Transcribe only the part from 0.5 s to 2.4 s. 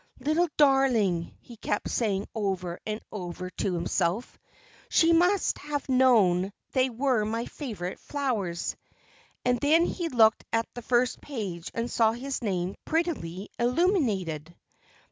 darling," he kept saying